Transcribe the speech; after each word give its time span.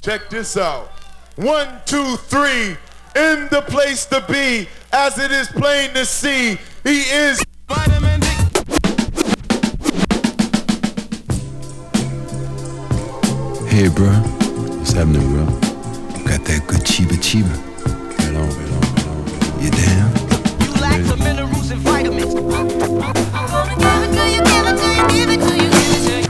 Check 0.00 0.30
this 0.30 0.56
out. 0.56 0.88
One, 1.36 1.68
two, 1.84 2.16
three. 2.16 2.74
In 3.14 3.48
the 3.50 3.62
place 3.68 4.06
to 4.06 4.24
be, 4.30 4.66
as 4.94 5.18
it 5.18 5.30
is 5.30 5.48
plain 5.48 5.90
to 5.90 6.06
see, 6.06 6.56
he 6.84 7.00
is 7.00 7.44
vitamin 7.68 8.20
D. 8.20 8.26
Hey, 13.68 13.88
bro. 13.88 14.08
What's 14.78 14.92
happening, 14.92 15.20
bro? 15.32 15.44
Got 16.24 16.46
that 16.46 16.64
good 16.66 16.80
chiba 16.80 17.18
chiba. 17.20 17.54
Right 18.16 18.36
on, 18.36 18.48
right 18.48 18.70
on, 18.72 18.80
right 18.94 19.06
on. 19.06 19.62
You 19.62 19.70
down? 19.70 20.10
You 20.62 20.72
lack 20.80 21.02
the 21.04 21.16
minerals 21.18 21.70
and 21.70 21.80
vitamins. 21.82 22.34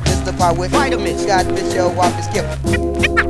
It's 0.08 0.20
the 0.22 0.32
part 0.36 0.58
with 0.58 0.72
vitamins. 0.72 1.24
Got 1.24 1.46
this 1.46 1.72
show 1.72 1.90
off 2.00 2.16
the 2.16 2.22
skip. 2.22 2.89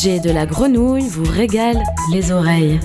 DJ 0.00 0.22
de 0.22 0.30
la 0.30 0.46
grenouille 0.46 1.08
vous 1.08 1.30
régalent 1.30 1.82
les 2.10 2.32
oreilles. 2.32 2.80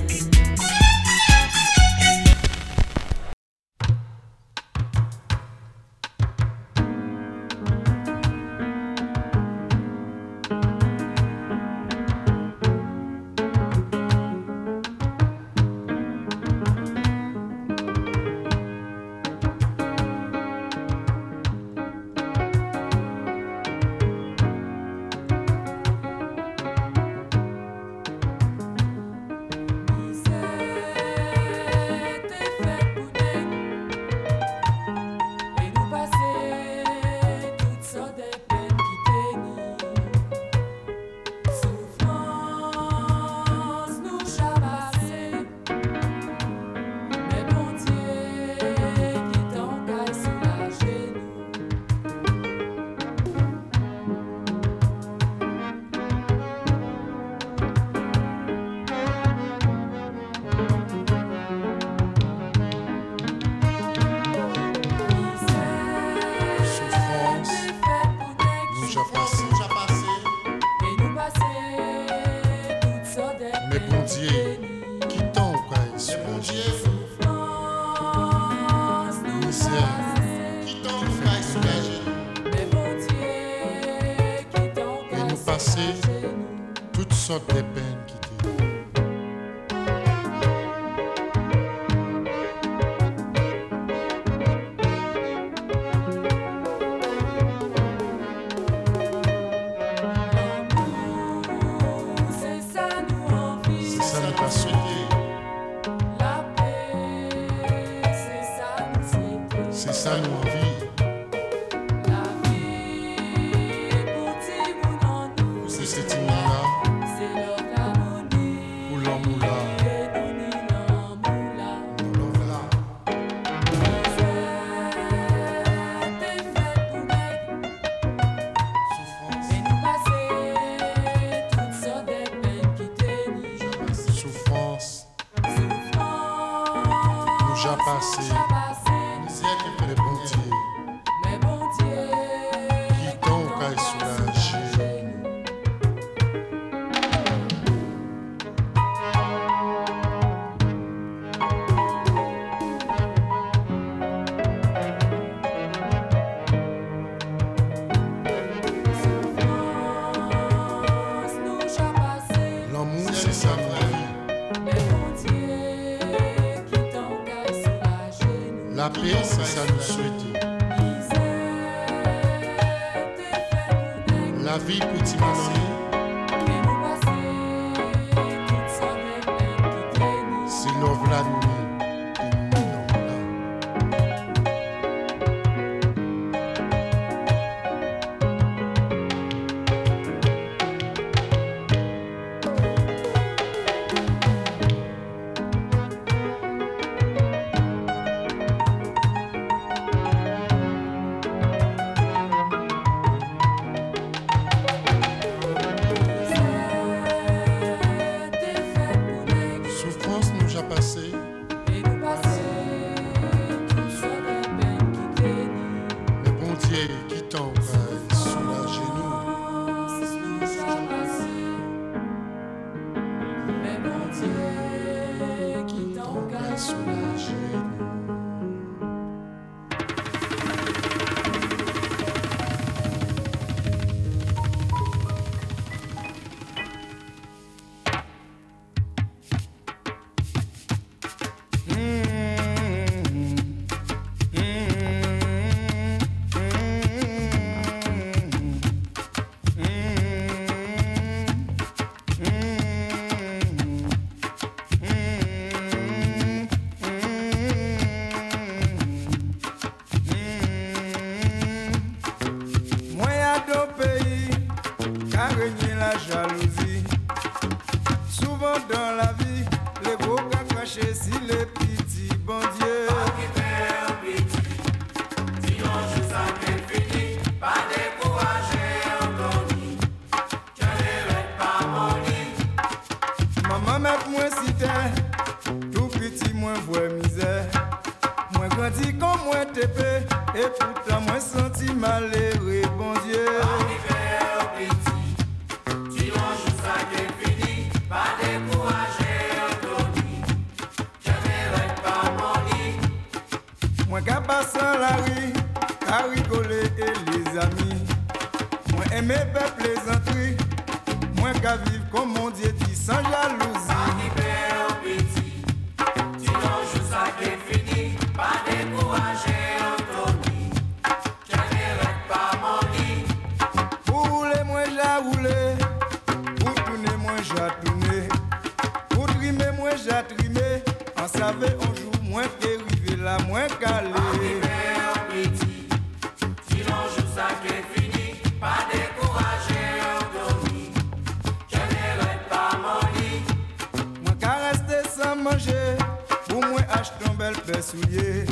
acheter 346.76 347.10
un 347.10 347.14
bel 347.14 347.34
paire 347.34 347.64
soulier. 347.64 348.26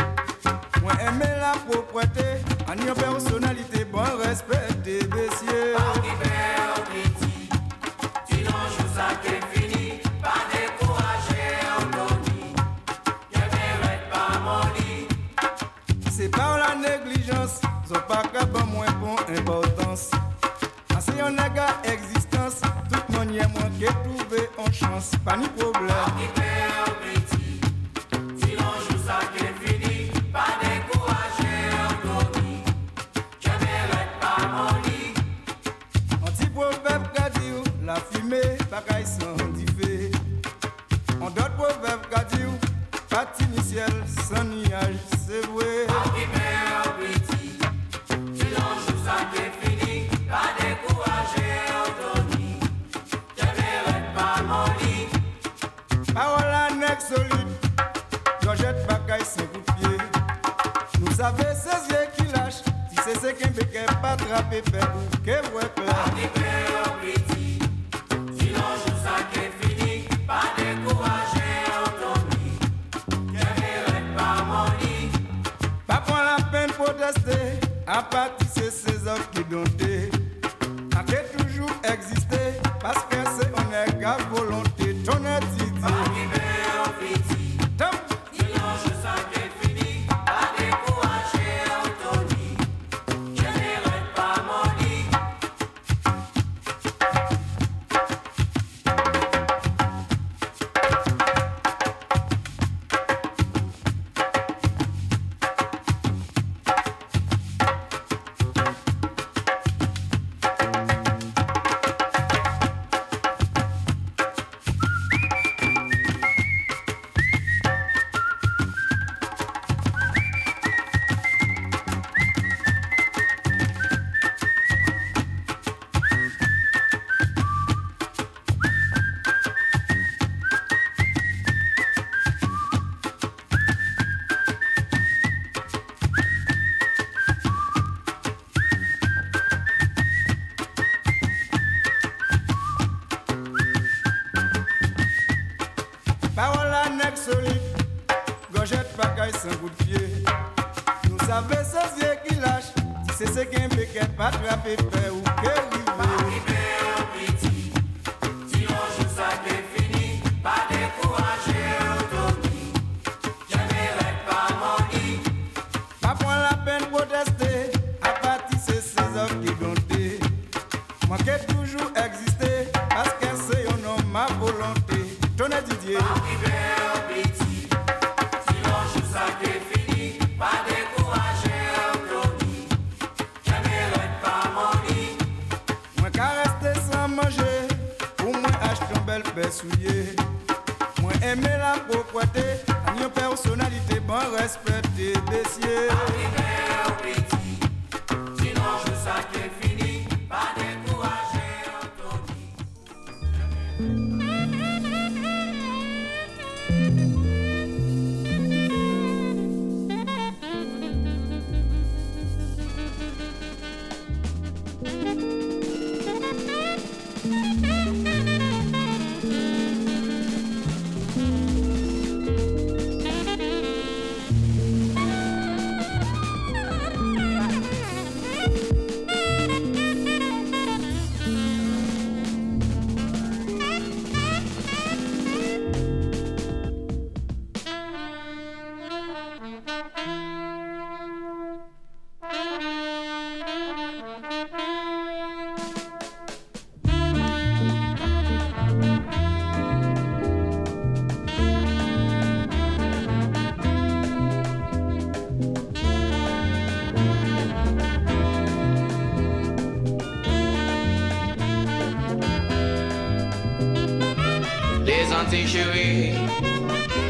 Antilles 265.34 265.48
chéries, 265.48 266.14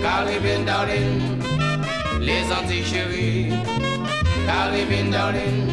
Caribbean 0.02 0.64
darling, 0.64 1.42
les 2.22 2.50
Antilles 2.54 2.86
chéries, 2.86 3.50
Caribbean 4.48 5.12
darling, 5.12 5.68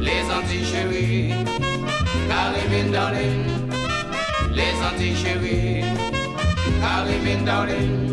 les 0.00 0.24
Antilles 0.32 0.64
chéries, 0.64 1.34
Caribbean 2.26 2.90
darling, 2.90 3.44
les 4.54 4.82
Antilles 4.82 5.14
chéries, 5.14 5.84
Caribbean 6.80 7.44
darling. 7.44 8.11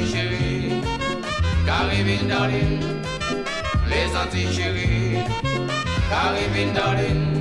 Antilles 0.00 0.12
chérie, 0.14 0.82
Caribbean 1.66 2.26
darling, 2.26 2.80
les 3.86 4.16
Antilles 4.16 4.50
chérie, 4.50 5.18
Caribbean 6.08 6.72
darling. 6.72 7.39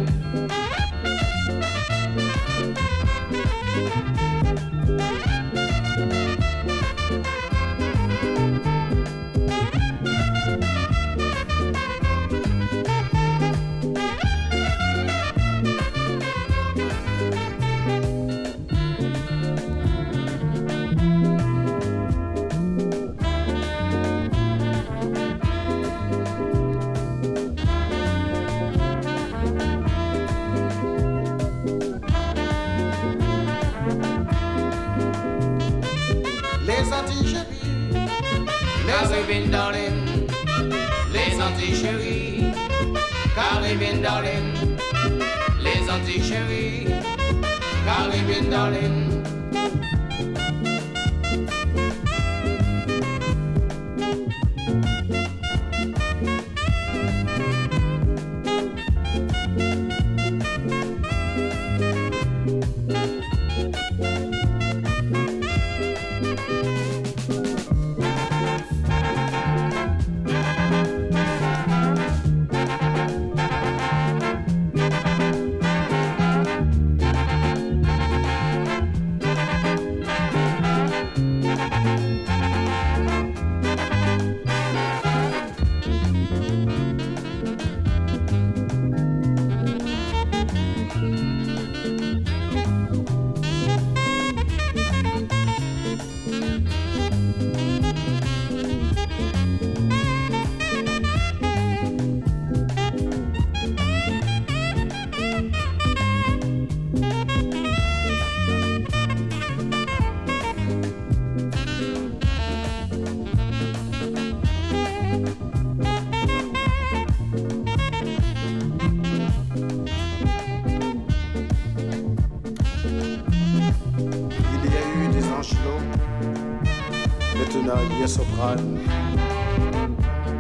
Maintenant 127.40 127.80
il 127.90 128.00
y 128.00 128.04
a 128.04 128.08
soprane, 128.08 128.80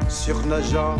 surnageant 0.09 0.95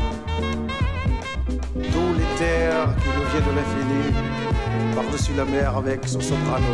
tous 1.74 2.14
les 2.18 2.38
terres 2.38 2.96
qui 2.98 3.08
nous 3.16 3.26
viennent 3.32 3.50
de 3.50 3.56
l'infini, 3.58 4.96
par-dessus 4.96 5.34
la 5.36 5.46
mer 5.46 5.78
avec 5.78 6.08
son 6.08 6.22
soprano. 6.22 6.74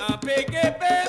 PQP 0.00 0.99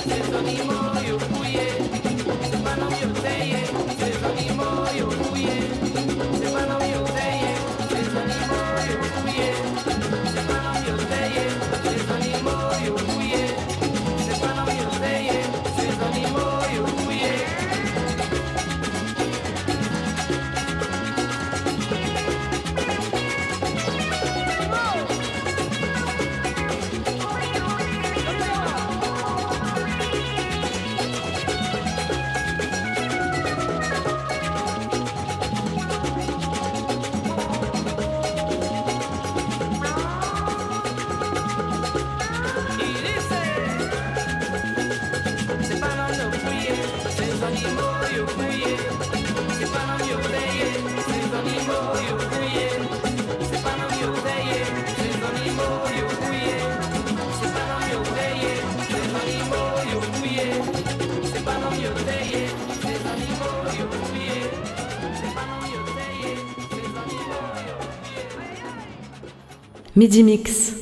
Sintonimos. 0.00 0.89
Midi 70.00 70.22
Mix. 70.22 70.79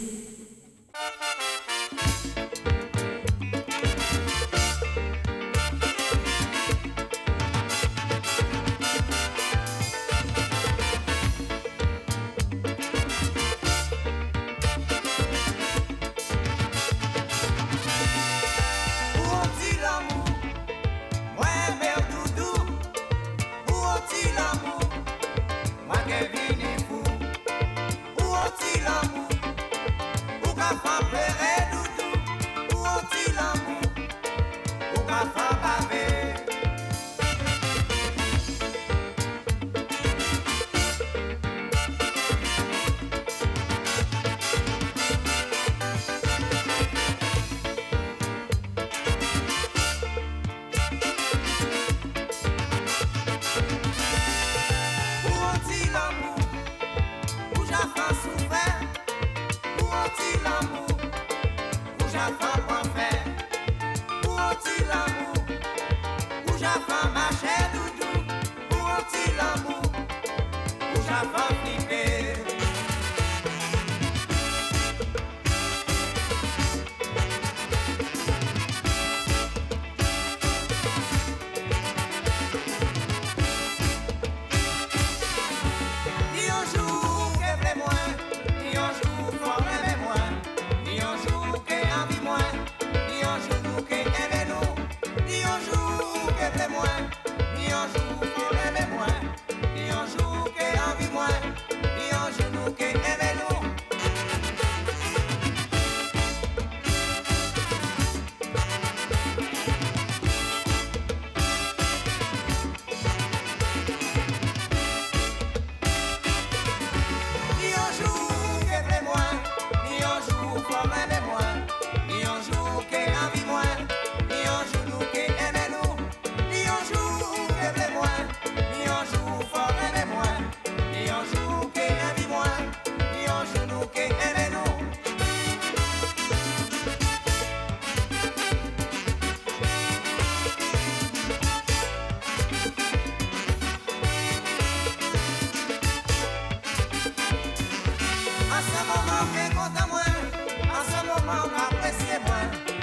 moment 151.29 151.45
où 151.45 151.75
appréciez-moi, 151.75 152.41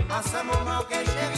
en 0.09 0.21
ce 0.21 0.37
moment 0.45 0.81
que 0.89 0.95
j'ai 0.95 1.34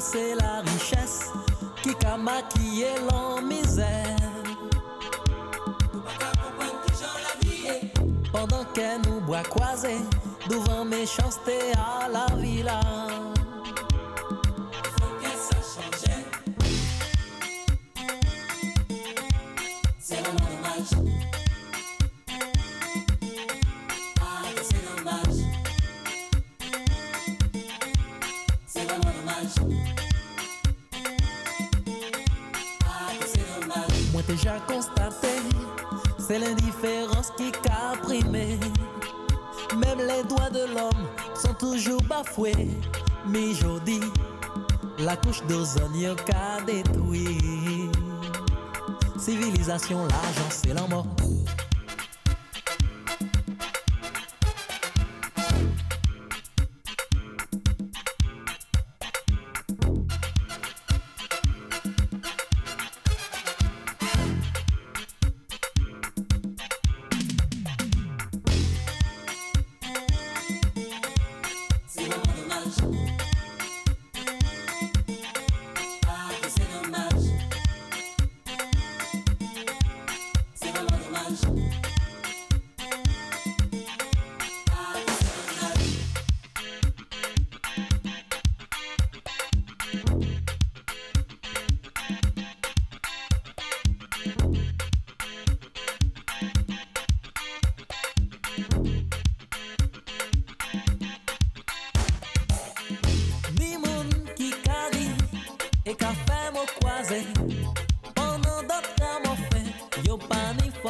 c'est 0.00 0.34
la 0.34 0.60
richesse 0.60 1.30
qui 1.82 1.94
a 2.06 2.16
maquillé 2.16 2.88
l'en 3.10 3.42
misère. 3.42 4.16
Pendant 8.32 8.64
qu'elle 8.74 9.00
nous 9.02 9.20
boit 9.20 9.42
croisé, 9.42 9.96
devant 10.48 10.84
méchanceté 10.84 11.58
à 11.76 12.08
la 12.08 12.26
villa. 12.36 12.80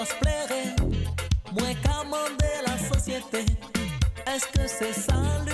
nos 0.05 0.11
moins 2.09 2.31
de 2.39 2.53
la 2.67 2.77
société. 2.95 3.45
Est-ce 4.27 4.47
que 4.49 4.67
c'est 4.67 4.93
ça 4.93 5.15
le 5.47 5.54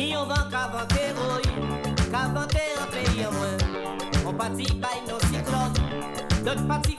Ni 0.00 0.12
yon 0.12 0.28
van 0.28 0.48
kavante 0.52 1.02
roy, 1.16 1.42
kavante 2.12 2.62
an 2.80 2.88
peyi 2.92 3.26
On 4.24 4.32
pati 4.32 4.66
bay 4.80 4.98
nou 5.06 5.20
siklon, 5.28 5.76
dot 6.44 6.60
pati 6.68 6.96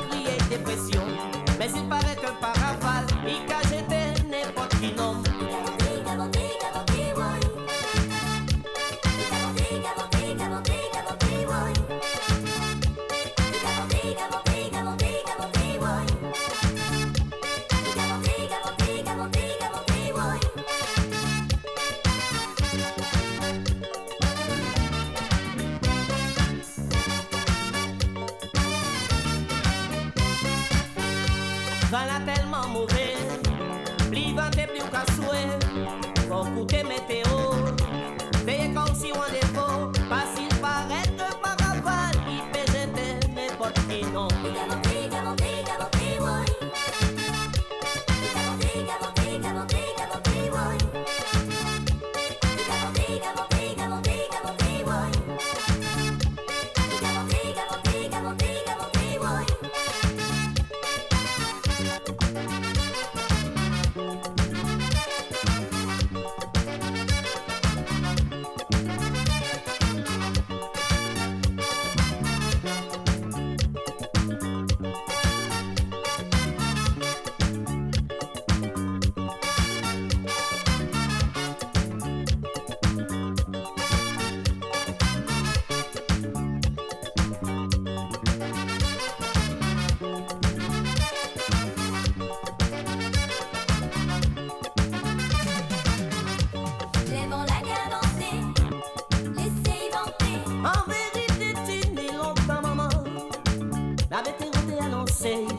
say 105.21 105.50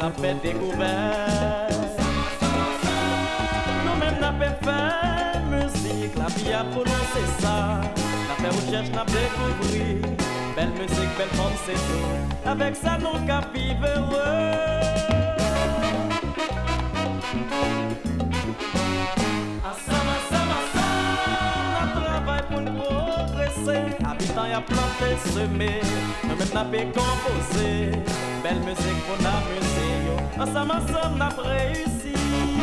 ça 0.00 0.08
me 0.08 0.12
fait 0.14 0.34
découvert 0.42 1.68
Nous 3.84 3.96
même 4.00 4.18
n'a 4.20 4.32
pas 4.32 4.54
fait 4.64 5.40
musique, 5.50 6.14
la 6.16 6.26
vie 6.26 6.52
a 6.52 6.64
prononcé 6.64 7.22
ça. 7.40 7.80
N'a 8.28 8.34
fait 8.40 8.56
recherche, 8.56 8.90
n'a 8.90 9.04
découvert 9.04 10.10
Belle 10.56 10.70
musique, 10.70 11.12
belle 11.18 11.28
forme, 11.34 11.52
c'est 11.66 11.74
tout. 11.74 12.48
Avec 12.48 12.76
ça, 12.76 12.96
nous 12.98 13.26
qu'à 13.26 13.40
vivre 13.54 14.09
planté, 24.62 25.16
semé, 25.32 25.80
nous 26.24 26.36
même 26.36 26.48
n'a 26.54 26.64
pas 26.64 27.00
composé. 27.00 27.90
Belle 28.42 28.60
musique 28.60 29.00
pour 29.06 29.16
l'amuser, 29.22 29.92
yo. 30.06 30.42
Ensemble, 30.42 30.72
ensemble, 30.72 31.18
n'a 31.18 31.28
réussi. 31.28 32.59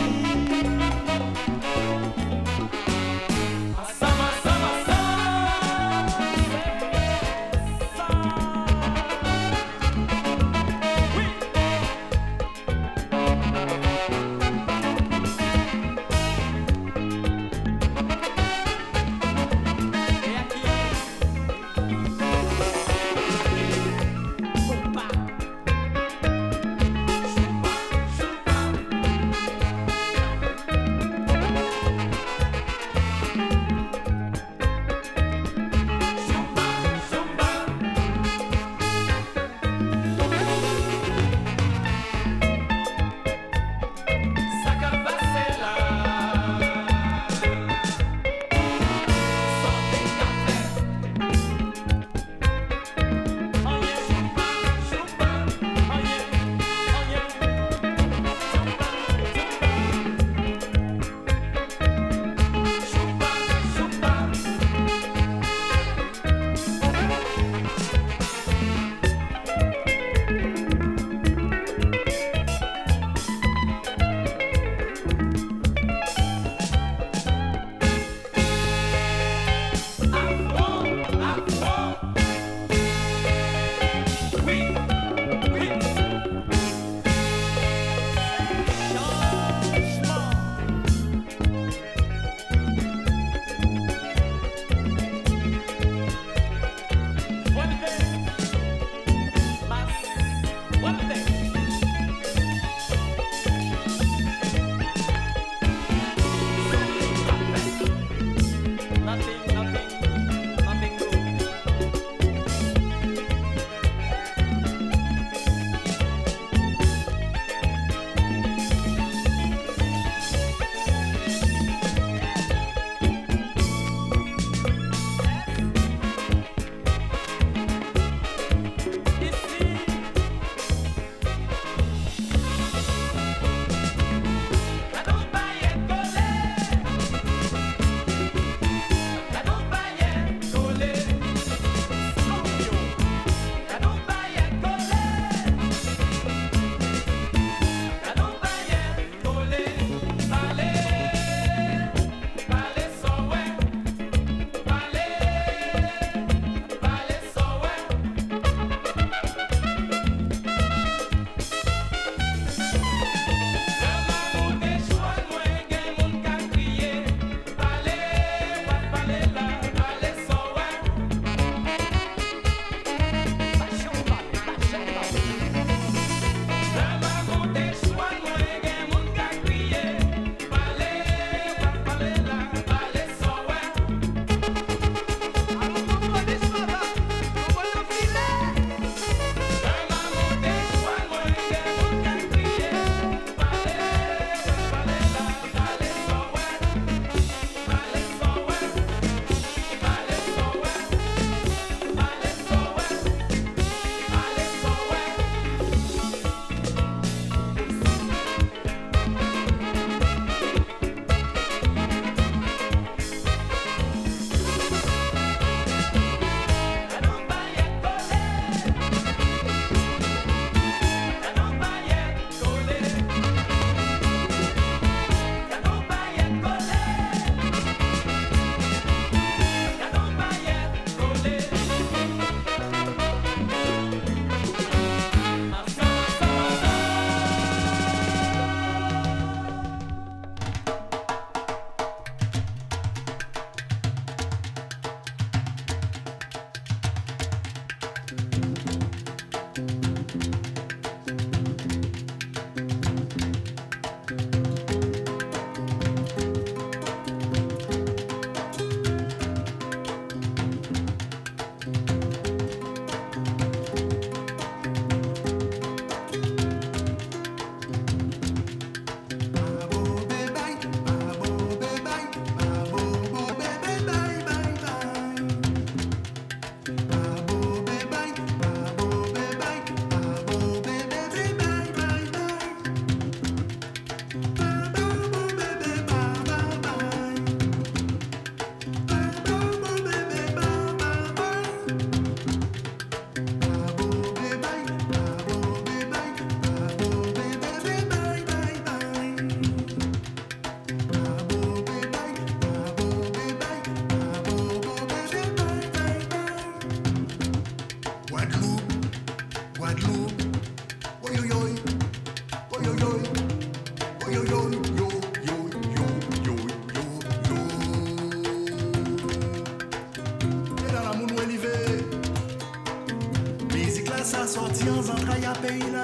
a 325.27 325.33
pedir 325.33 325.76